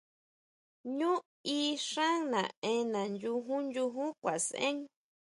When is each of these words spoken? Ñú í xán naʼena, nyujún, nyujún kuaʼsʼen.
Ñú 0.97 1.11
í 1.57 1.57
xán 1.87 2.17
naʼena, 2.31 3.01
nyujún, 3.19 3.63
nyujún 3.73 4.09
kuaʼsʼen. 4.21 4.75